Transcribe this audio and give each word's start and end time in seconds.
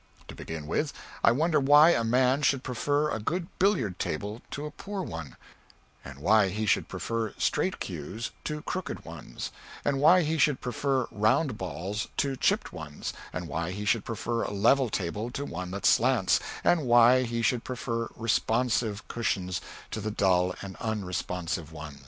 To 0.29 0.33
begin 0.33 0.65
with, 0.65 0.93
I 1.23 1.31
wonder 1.31 1.59
why 1.59 1.91
a 1.91 2.03
man 2.03 2.41
should 2.41 2.63
prefer 2.63 3.11
a 3.11 3.19
good 3.19 3.45
billiard 3.59 3.99
table 3.99 4.41
to 4.49 4.65
a 4.65 4.71
poor 4.71 5.03
one; 5.03 5.35
and 6.03 6.17
why 6.17 6.47
he 6.49 6.65
should 6.65 6.87
prefer 6.87 7.35
straight 7.37 7.79
cues 7.79 8.31
to 8.45 8.63
crooked 8.63 9.05
ones; 9.05 9.51
and 9.85 9.99
why 9.99 10.23
he 10.23 10.39
should 10.39 10.59
prefer 10.59 11.05
round 11.11 11.55
balls 11.59 12.07
to 12.17 12.35
chipped 12.35 12.73
ones; 12.73 13.13
and 13.31 13.47
why 13.47 13.69
he 13.69 13.85
should 13.85 14.03
prefer 14.03 14.41
a 14.41 14.49
level 14.51 14.89
table 14.89 15.29
to 15.29 15.45
one 15.45 15.69
that 15.69 15.85
slants; 15.85 16.39
and 16.63 16.87
why 16.87 17.21
he 17.21 17.43
should 17.43 17.63
prefer 17.63 18.09
responsive 18.15 19.07
cushions 19.07 19.61
to 19.91 20.01
the 20.01 20.09
dull 20.09 20.55
and 20.63 20.77
unresponsive 20.77 21.71
kind. 21.71 21.99